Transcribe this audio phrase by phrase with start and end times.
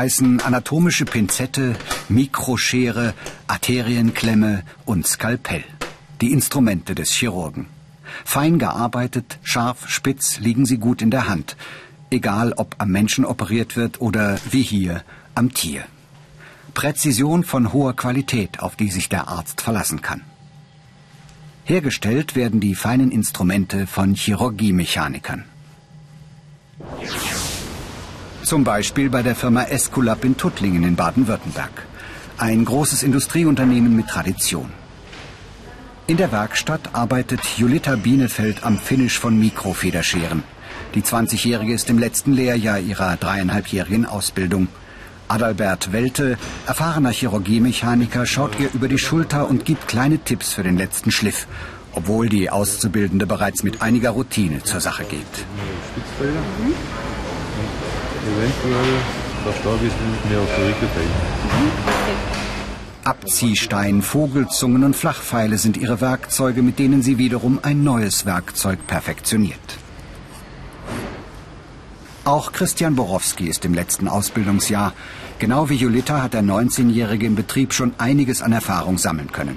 [0.00, 1.76] Heißen anatomische Pinzette,
[2.08, 3.12] Mikroschere,
[3.48, 5.62] Arterienklemme und Skalpell.
[6.22, 7.66] Die Instrumente des Chirurgen.
[8.24, 11.54] Fein gearbeitet, scharf, spitz liegen sie gut in der Hand.
[12.10, 15.02] Egal ob am Menschen operiert wird oder wie hier
[15.34, 15.84] am Tier.
[16.72, 20.22] Präzision von hoher Qualität, auf die sich der Arzt verlassen kann.
[21.64, 25.44] Hergestellt werden die feinen Instrumente von Chirurgiemechanikern.
[28.42, 31.86] Zum Beispiel bei der Firma Esculap in Tuttlingen in Baden-Württemberg.
[32.38, 34.70] Ein großes Industrieunternehmen mit Tradition.
[36.06, 40.42] In der Werkstatt arbeitet Julita Bienefeld am Finish von Mikrofederscheren.
[40.94, 44.68] Die 20-Jährige ist im letzten Lehrjahr ihrer dreieinhalbjährigen Ausbildung.
[45.28, 50.76] Adalbert Welte, erfahrener Chirurgiemechaniker, schaut ihr über die Schulter und gibt kleine Tipps für den
[50.76, 51.46] letzten Schliff,
[51.92, 55.20] obwohl die Auszubildende bereits mit einiger Routine zur Sache geht.
[55.94, 56.40] Spitzfelder.
[56.40, 57.09] Mhm.
[58.22, 58.98] Eventuell
[59.46, 59.96] der Stahlwissen
[60.28, 60.48] mehr auf
[63.04, 69.58] Abziehstein, Vogelzungen und Flachpfeile sind ihre Werkzeuge, mit denen sie wiederum ein neues Werkzeug perfektioniert.
[72.24, 74.92] Auch Christian Borowski ist im letzten Ausbildungsjahr.
[75.38, 79.56] Genau wie Julita hat der 19-Jährige im Betrieb schon einiges an Erfahrung sammeln können.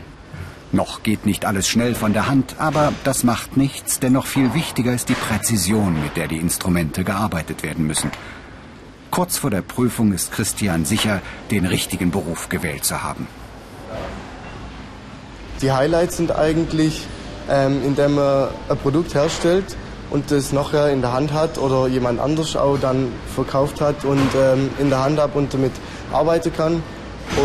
[0.71, 4.53] Noch geht nicht alles schnell von der Hand, aber das macht nichts, denn noch viel
[4.53, 8.09] wichtiger ist die Präzision, mit der die Instrumente gearbeitet werden müssen.
[9.13, 13.27] Kurz vor der Prüfung ist Christian sicher, den richtigen Beruf gewählt zu haben.
[15.61, 17.05] Die Highlights sind eigentlich,
[17.47, 19.77] ähm, indem man ein Produkt herstellt,
[20.09, 24.29] und das nachher in der Hand hat oder jemand anders auch dann verkauft hat und
[24.35, 25.73] ähm, in der Hand hat und damit
[26.11, 26.81] arbeiten kann.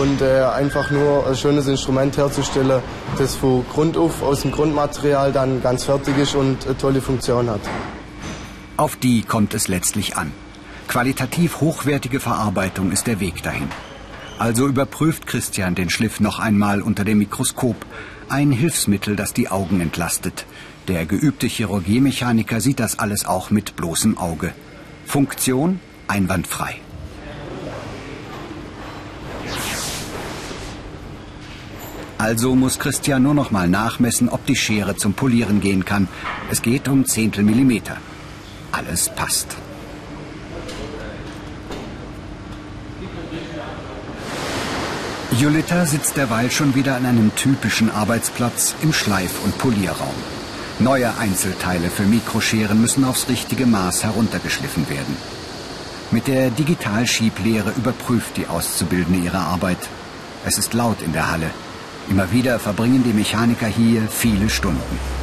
[0.00, 2.80] Und äh, einfach nur ein schönes Instrument herzustellen,
[3.18, 7.50] das von Grund auf aus dem Grundmaterial dann ganz fertig ist und eine tolle Funktion
[7.50, 7.60] hat.
[8.78, 10.32] Auf die kommt es letztlich an.
[10.88, 13.68] Qualitativ hochwertige Verarbeitung ist der Weg dahin.
[14.38, 17.76] Also überprüft Christian den Schliff noch einmal unter dem Mikroskop,
[18.30, 20.46] ein Hilfsmittel, das die Augen entlastet.
[20.88, 24.54] Der geübte Chirurgiemechaniker sieht das alles auch mit bloßem Auge.
[25.04, 26.76] Funktion einwandfrei.
[32.16, 36.08] Also muss Christian nur noch mal nachmessen, ob die Schere zum Polieren gehen kann.
[36.50, 37.98] Es geht um Zehntel Millimeter.
[38.72, 39.56] Alles passt.
[45.38, 50.14] Julita sitzt derweil schon wieder an einem typischen Arbeitsplatz im Schleif- und Polierraum.
[50.80, 55.16] Neue Einzelteile für Mikroscheren müssen aufs richtige Maß heruntergeschliffen werden.
[56.10, 59.78] Mit der Digitalschieblehre überprüft die Auszubildende ihre Arbeit.
[60.44, 61.50] Es ist laut in der Halle.
[62.08, 65.17] Immer wieder verbringen die Mechaniker hier viele Stunden.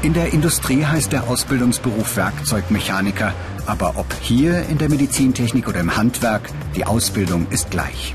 [0.00, 3.34] In der Industrie heißt der Ausbildungsberuf Werkzeugmechaniker,
[3.66, 8.14] aber ob hier in der Medizintechnik oder im Handwerk, die Ausbildung ist gleich.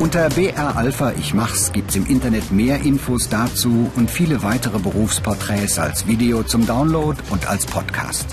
[0.00, 5.78] Unter BR Alpha Ich Mach's gibt's im Internet mehr Infos dazu und viele weitere Berufsporträts
[5.78, 8.26] als Video zum Download und als Podcast.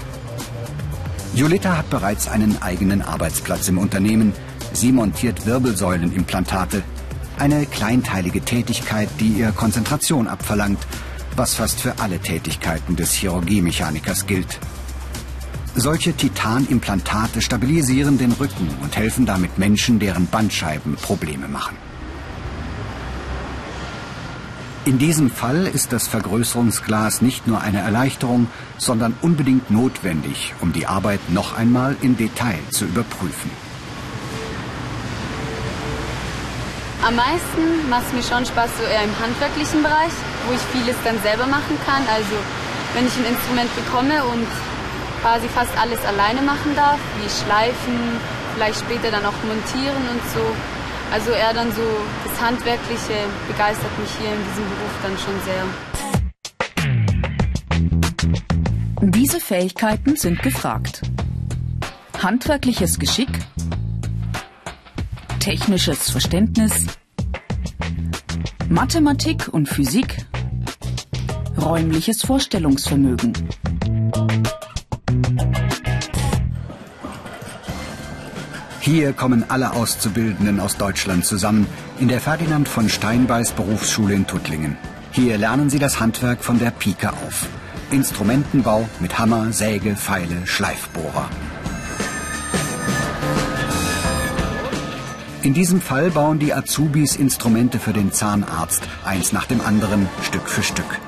[1.35, 4.33] Julita hat bereits einen eigenen Arbeitsplatz im Unternehmen.
[4.73, 6.81] Sie montiert Wirbelsäulenimplantate.
[7.37, 10.79] Eine kleinteilige Tätigkeit, die ihr Konzentration abverlangt,
[11.35, 14.59] was fast für alle Tätigkeiten des Chirurgiemechanikers gilt.
[15.75, 21.75] Solche Titanimplantate stabilisieren den Rücken und helfen damit Menschen, deren Bandscheiben Probleme machen.
[24.85, 30.87] In diesem Fall ist das Vergrößerungsglas nicht nur eine Erleichterung, sondern unbedingt notwendig, um die
[30.87, 33.49] Arbeit noch einmal im Detail zu überprüfen.
[37.05, 40.11] Am meisten macht es mir schon Spaß so eher im handwerklichen Bereich,
[40.47, 42.03] wo ich vieles dann selber machen kann.
[42.07, 42.35] Also
[42.93, 44.47] wenn ich ein Instrument bekomme und
[45.21, 48.19] quasi fast alles alleine machen darf, wie Schleifen,
[48.53, 50.43] vielleicht später dann auch montieren und so.
[51.11, 51.81] Also eher dann so
[52.25, 53.13] das Handwerkliche
[53.47, 55.63] begeistert mich hier in diesem Beruf dann schon sehr.
[59.11, 61.01] Diese Fähigkeiten sind gefragt.
[62.21, 63.29] Handwerkliches Geschick,
[65.39, 66.87] technisches Verständnis,
[68.69, 70.25] Mathematik und Physik,
[71.57, 73.33] räumliches Vorstellungsvermögen.
[78.79, 81.67] Hier kommen alle Auszubildenden aus Deutschland zusammen
[81.99, 84.77] in der Ferdinand von Steinbeis Berufsschule in Tuttlingen.
[85.11, 87.47] Hier lernen sie das Handwerk von der Pike auf.
[87.91, 91.29] Instrumentenbau mit Hammer, Säge, Pfeile, Schleifbohrer.
[95.43, 100.49] In diesem Fall bauen die Azubis Instrumente für den Zahnarzt, eins nach dem anderen, Stück
[100.49, 100.99] für Stück.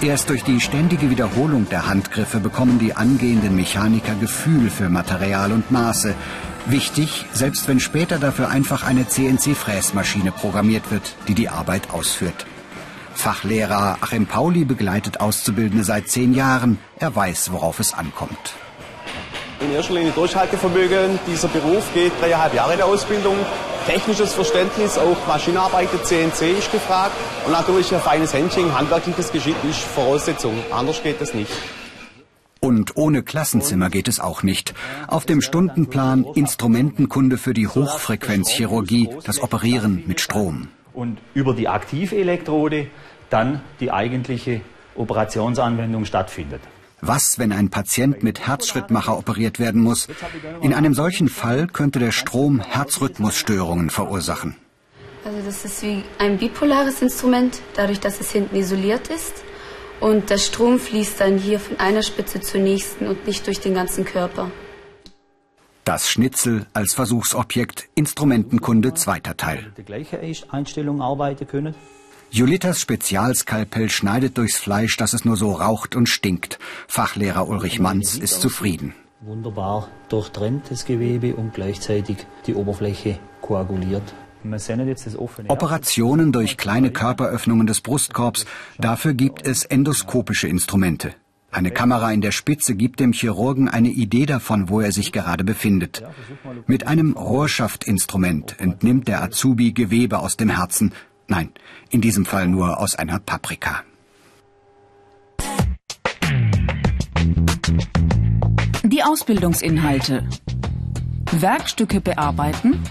[0.00, 5.70] Erst durch die ständige Wiederholung der Handgriffe bekommen die angehenden Mechaniker Gefühl für Material und
[5.70, 6.14] Maße.
[6.66, 12.46] Wichtig, selbst wenn später dafür einfach eine CNC-Fräsmaschine programmiert wird, die die Arbeit ausführt.
[13.14, 16.78] Fachlehrer Achim Pauli begleitet Auszubildende seit zehn Jahren.
[16.98, 18.54] Er weiß, worauf es ankommt.
[19.60, 21.18] In erster Linie Durchhaltevermögen.
[21.26, 23.36] Dieser Beruf geht dreieinhalb Jahre in der Ausbildung.
[23.86, 27.12] Technisches Verständnis, auch Maschinenarbeit, der CNC ist gefragt.
[27.44, 30.54] Und natürlich ein feines Händchen, handwerkliches Geschick ist Voraussetzung.
[30.70, 31.50] Anders geht es nicht.
[32.60, 34.72] Und ohne Klassenzimmer geht es auch nicht.
[35.06, 40.68] Auf dem Stundenplan Instrumentenkunde für die Hochfrequenzchirurgie, das Operieren mit Strom.
[40.94, 42.86] Und über die Aktivelektrode
[43.28, 44.62] dann die eigentliche
[44.96, 46.62] Operationsanwendung stattfindet.
[47.06, 50.08] Was, wenn ein Patient mit Herzschrittmacher operiert werden muss?
[50.62, 54.56] In einem solchen Fall könnte der Strom Herzrhythmusstörungen verursachen.
[55.22, 59.44] Also das ist wie ein bipolares Instrument, dadurch, dass es hinten isoliert ist.
[60.00, 63.74] Und der Strom fließt dann hier von einer Spitze zur nächsten und nicht durch den
[63.74, 64.50] ganzen Körper.
[65.84, 69.74] Das Schnitzel als Versuchsobjekt, Instrumentenkunde zweiter Teil.
[69.76, 71.74] Die gleiche Einstellung arbeiten können.
[72.34, 76.58] Julitas Spezialskalpell schneidet durchs Fleisch, dass es nur so raucht und stinkt.
[76.88, 78.92] Fachlehrer Ulrich Manz ist zufrieden.
[79.20, 82.16] Wunderbar durchtrennt das Gewebe und gleichzeitig
[82.48, 84.02] die Oberfläche koaguliert.
[85.46, 88.46] Operationen durch kleine Körperöffnungen des Brustkorbs,
[88.78, 91.14] dafür gibt es endoskopische Instrumente.
[91.52, 95.44] Eine Kamera in der Spitze gibt dem Chirurgen eine Idee davon, wo er sich gerade
[95.44, 96.02] befindet.
[96.66, 100.92] Mit einem Rohrschaftinstrument entnimmt der Azubi Gewebe aus dem Herzen,
[101.26, 101.50] Nein,
[101.90, 103.82] in diesem Fall nur aus einer Paprika.
[108.82, 110.28] Die Ausbildungsinhalte.
[111.32, 112.84] Werkstücke bearbeiten,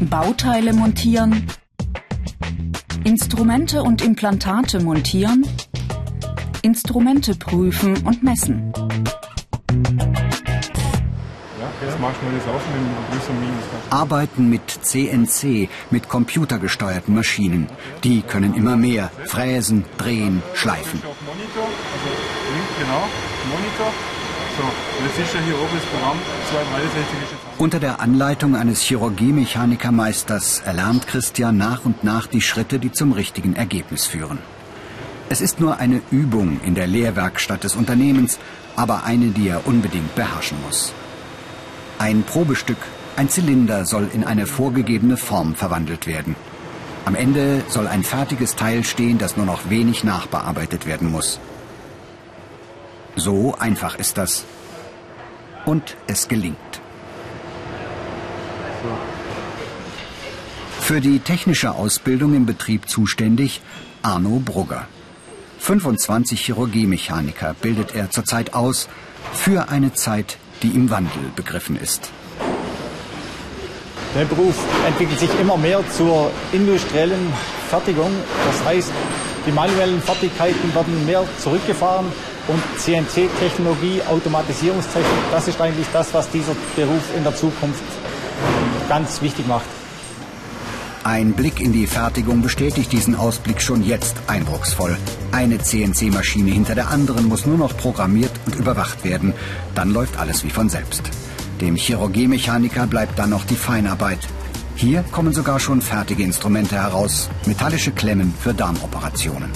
[0.00, 1.46] Bauteile montieren,
[3.04, 5.46] Instrumente und Implantate montieren,
[6.62, 8.72] Instrumente prüfen und messen.
[13.90, 17.68] Arbeiten mit CNC, mit computergesteuerten Maschinen.
[18.04, 21.00] Die können immer mehr fräsen, drehen, schleifen.
[27.58, 33.56] Unter der Anleitung eines Chirurgie-Mechanikermeisters erlernt Christian nach und nach die Schritte, die zum richtigen
[33.56, 34.38] Ergebnis führen.
[35.30, 38.38] Es ist nur eine Übung in der Lehrwerkstatt des Unternehmens,
[38.76, 40.92] aber eine, die er unbedingt beherrschen muss.
[42.00, 42.78] Ein Probestück,
[43.16, 46.34] ein Zylinder soll in eine vorgegebene Form verwandelt werden.
[47.04, 51.40] Am Ende soll ein fertiges Teil stehen, das nur noch wenig nachbearbeitet werden muss.
[53.16, 54.46] So einfach ist das.
[55.66, 56.80] Und es gelingt.
[60.80, 63.60] Für die technische Ausbildung im Betrieb zuständig
[64.00, 64.88] Arno Brugger.
[65.58, 68.88] 25 Chirurgiemechaniker bildet er zurzeit aus
[69.34, 72.10] für eine Zeit, die im Wandel begriffen ist.
[74.14, 77.32] Der Beruf entwickelt sich immer mehr zur industriellen
[77.68, 78.10] Fertigung.
[78.46, 78.90] Das heißt,
[79.46, 82.06] die manuellen Fertigkeiten werden mehr zurückgefahren
[82.48, 87.84] und CNC-Technologie, Automatisierungstechnik, das ist eigentlich das, was dieser Beruf in der Zukunft
[88.88, 89.79] ganz wichtig macht.
[91.02, 94.98] Ein Blick in die Fertigung bestätigt diesen Ausblick schon jetzt eindrucksvoll.
[95.32, 99.32] Eine CNC-Maschine hinter der anderen muss nur noch programmiert und überwacht werden.
[99.74, 101.02] Dann läuft alles wie von selbst.
[101.62, 104.18] Dem Chirurgiemechaniker bleibt dann noch die Feinarbeit.
[104.76, 109.50] Hier kommen sogar schon fertige Instrumente heraus, metallische Klemmen für Darmoperationen.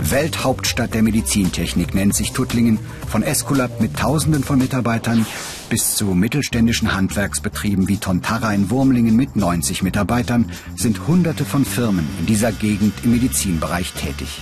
[0.00, 2.78] Welthauptstadt der Medizintechnik nennt sich Tuttlingen,
[3.08, 5.26] von Esculap mit Tausenden von Mitarbeitern
[5.68, 12.06] bis zu mittelständischen Handwerksbetrieben wie Tontara in Wurmlingen mit 90 Mitarbeitern sind Hunderte von Firmen
[12.20, 14.40] in dieser Gegend im Medizinbereich tätig.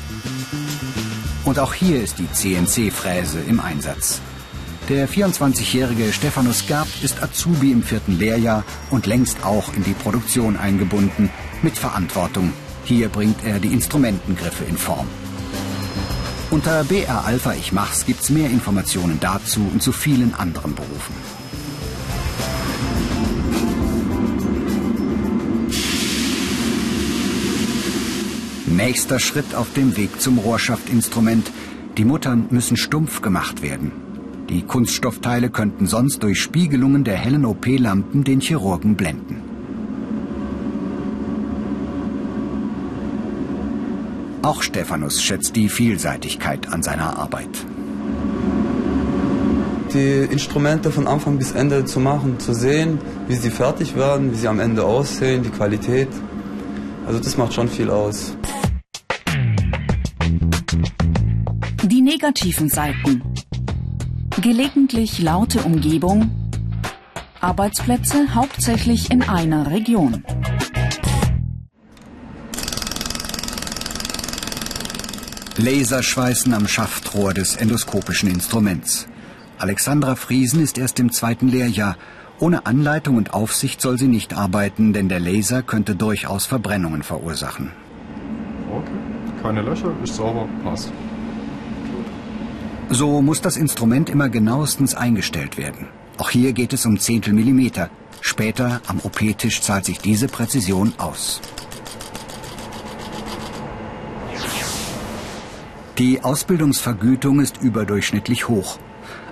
[1.45, 4.21] Und auch hier ist die CNC-Fräse im Einsatz.
[4.88, 10.56] Der 24-jährige Stephanus Gerb ist Azubi im vierten Lehrjahr und längst auch in die Produktion
[10.56, 11.30] eingebunden,
[11.62, 12.52] mit Verantwortung.
[12.85, 15.09] Hier bringt er die Instrumentengriffe in Form.
[16.49, 21.15] Unter BR Alpha Ich Mach's gibt's mehr Informationen dazu und zu vielen anderen Berufen.
[28.69, 31.50] Nächster Schritt auf dem Weg zum Rohrschaftinstrument.
[31.97, 33.91] Die Muttern müssen stumpf gemacht werden.
[34.49, 39.46] Die Kunststoffteile könnten sonst durch Spiegelungen der hellen OP-Lampen den Chirurgen blenden.
[44.47, 47.49] Auch Stephanus schätzt die Vielseitigkeit an seiner Arbeit.
[49.93, 54.37] Die Instrumente von Anfang bis Ende zu machen, zu sehen, wie sie fertig werden, wie
[54.37, 56.07] sie am Ende aussehen, die Qualität.
[57.09, 58.37] Also das macht schon viel aus.
[61.83, 63.25] Die negativen Seiten.
[64.41, 66.31] Gelegentlich laute Umgebung.
[67.41, 70.23] Arbeitsplätze hauptsächlich in einer Region.
[75.59, 79.09] Laserschweißen am Schaftrohr des endoskopischen Instruments.
[79.57, 81.97] Alexandra Friesen ist erst im zweiten Lehrjahr.
[82.39, 87.73] Ohne Anleitung und Aufsicht soll sie nicht arbeiten, denn der Laser könnte durchaus Verbrennungen verursachen.
[88.71, 90.93] Okay, keine Löcher, ist sauber, passt.
[92.91, 95.89] So muss das Instrument immer genauestens eingestellt werden.
[96.19, 97.89] Auch hier geht es um Zehntel Millimeter.
[98.21, 101.41] Später am OP-Tisch zahlt sich diese Präzision aus.
[105.99, 108.79] Die Ausbildungsvergütung ist überdurchschnittlich hoch.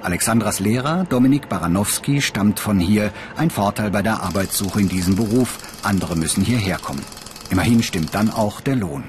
[0.00, 3.12] Alexandras Lehrer, Dominik Baranowski, stammt von hier.
[3.36, 5.58] Ein Vorteil bei der Arbeitssuche in diesem Beruf.
[5.82, 7.04] Andere müssen hierher kommen.
[7.50, 9.04] Immerhin stimmt dann auch der Lohn.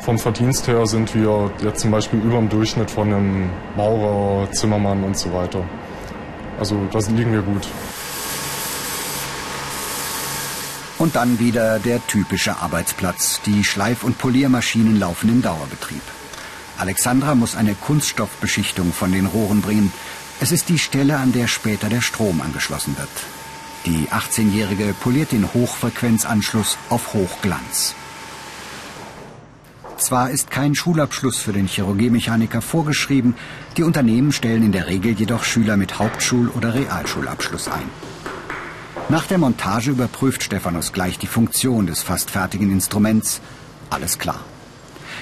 [0.00, 5.04] Vom Verdienst her sind wir jetzt zum Beispiel über dem Durchschnitt von einem Maurer, Zimmermann
[5.04, 5.68] und so weiter.
[6.58, 7.68] Also da liegen wir gut.
[10.96, 13.42] Und dann wieder der typische Arbeitsplatz.
[13.44, 16.15] Die Schleif- und Poliermaschinen laufen im Dauerbetrieb.
[16.78, 19.92] Alexandra muss eine Kunststoffbeschichtung von den Rohren bringen.
[20.40, 23.08] Es ist die Stelle, an der später der Strom angeschlossen wird.
[23.86, 27.94] Die 18-Jährige poliert den Hochfrequenzanschluss auf Hochglanz.
[29.96, 33.34] Zwar ist kein Schulabschluss für den Chirurgiemechaniker vorgeschrieben,
[33.76, 37.88] die Unternehmen stellen in der Regel jedoch Schüler mit Hauptschul- oder Realschulabschluss ein.
[39.08, 43.40] Nach der Montage überprüft Stephanus gleich die Funktion des fast fertigen Instruments.
[43.88, 44.40] Alles klar.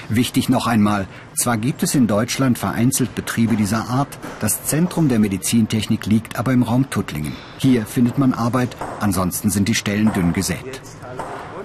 [0.09, 5.19] Wichtig noch einmal, zwar gibt es in Deutschland vereinzelt Betriebe dieser Art, das Zentrum der
[5.19, 7.33] Medizintechnik liegt aber im Raum Tuttlingen.
[7.57, 10.81] Hier findet man Arbeit, ansonsten sind die Stellen dünn gesät.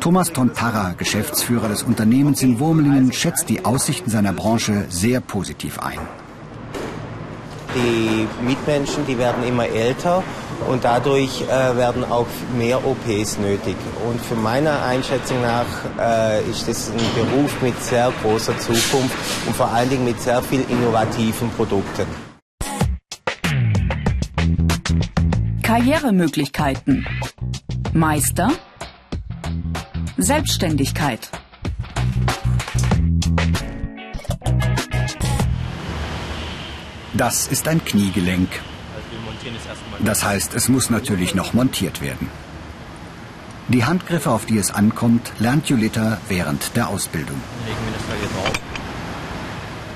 [0.00, 5.98] Thomas Tontara, Geschäftsführer des Unternehmens in Wurmlingen, schätzt die Aussichten seiner Branche sehr positiv ein.
[7.74, 10.24] Die Mitmenschen, die werden immer älter
[10.68, 12.26] und dadurch äh, werden auch
[12.56, 13.76] mehr OPs nötig.
[14.08, 15.66] Und für meiner Einschätzung nach
[15.98, 20.42] äh, ist das ein Beruf mit sehr großer Zukunft und vor allen Dingen mit sehr
[20.42, 22.06] viel innovativen Produkten.
[25.62, 27.06] Karrieremöglichkeiten.
[27.92, 28.50] Meister.
[30.16, 31.30] Selbstständigkeit.
[37.14, 38.48] Das ist ein Kniegelenk.
[40.00, 42.28] Das heißt, es muss natürlich noch montiert werden.
[43.68, 47.40] Die Handgriffe, auf die es ankommt, lernt Julita während der Ausbildung.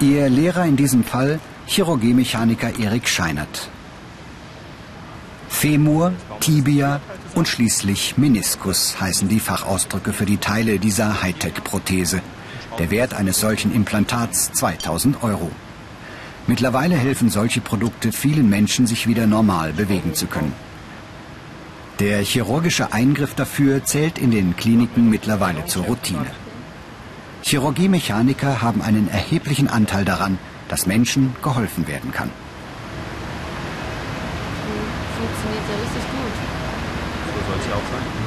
[0.01, 3.71] Ihr Lehrer in diesem Fall Chirurgiemechaniker Erik Scheinert.
[5.49, 7.01] Femur, Tibia
[7.35, 12.21] und schließlich Meniskus heißen die Fachausdrücke für die Teile dieser Hightech-Prothese.
[12.79, 15.51] Der Wert eines solchen Implantats 2000 Euro.
[16.47, 20.53] Mittlerweile helfen solche Produkte vielen Menschen, sich wieder normal bewegen zu können.
[22.01, 26.27] Der chirurgische Eingriff dafür zählt in den Kliniken mittlerweile zur Routine.
[27.43, 32.31] Chirurgiemechaniker haben einen erheblichen Anteil daran, dass Menschen geholfen werden kann.
[35.17, 36.35] Funktioniert ja richtig gut.
[37.33, 38.24] So soll es ja auch sein.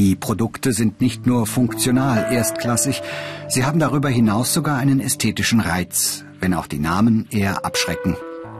[0.00, 3.02] Die Produkte sind nicht nur funktional erstklassig,
[3.48, 8.16] sie haben darüber hinaus sogar einen ästhetischen Reiz, wenn auch die Namen eher abschrecken.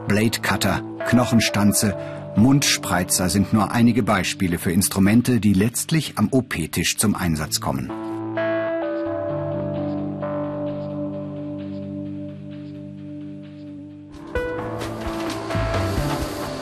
[0.07, 1.97] Blade Cutter, Knochenstanze,
[2.35, 7.89] Mundspreizer sind nur einige Beispiele für Instrumente, die letztlich am OP-Tisch zum Einsatz kommen.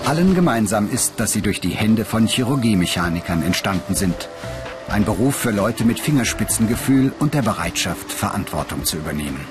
[0.05, 4.29] Allen gemeinsam ist, dass sie durch die Hände von Chirurgiemechanikern entstanden sind.
[4.89, 9.45] Ein Beruf für Leute mit Fingerspitzengefühl und der Bereitschaft, Verantwortung zu übernehmen.